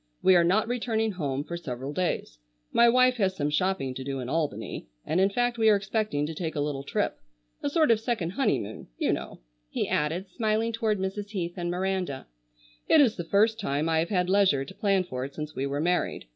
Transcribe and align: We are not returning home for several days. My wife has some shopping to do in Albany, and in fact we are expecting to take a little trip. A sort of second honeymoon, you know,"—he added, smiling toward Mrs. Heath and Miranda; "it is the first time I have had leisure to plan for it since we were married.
We 0.23 0.35
are 0.35 0.43
not 0.43 0.67
returning 0.67 1.11
home 1.11 1.43
for 1.43 1.55
several 1.55 1.93
days. 1.93 2.39
My 2.73 2.89
wife 2.89 3.17
has 3.17 3.35
some 3.35 3.51
shopping 3.51 3.93
to 3.93 4.03
do 4.03 4.19
in 4.19 4.29
Albany, 4.29 4.87
and 5.05 5.21
in 5.21 5.29
fact 5.29 5.59
we 5.59 5.69
are 5.69 5.75
expecting 5.75 6.25
to 6.25 6.33
take 6.33 6.55
a 6.55 6.59
little 6.59 6.81
trip. 6.81 7.19
A 7.61 7.69
sort 7.69 7.91
of 7.91 7.99
second 7.99 8.31
honeymoon, 8.31 8.87
you 8.97 9.13
know,"—he 9.13 9.87
added, 9.87 10.25
smiling 10.31 10.73
toward 10.73 10.97
Mrs. 10.97 11.29
Heath 11.29 11.53
and 11.55 11.69
Miranda; 11.69 12.25
"it 12.87 12.99
is 12.99 13.15
the 13.15 13.23
first 13.23 13.59
time 13.59 13.87
I 13.87 13.99
have 13.99 14.09
had 14.09 14.27
leisure 14.27 14.65
to 14.65 14.73
plan 14.73 15.03
for 15.03 15.23
it 15.23 15.35
since 15.35 15.53
we 15.53 15.67
were 15.67 15.79
married. 15.79 16.25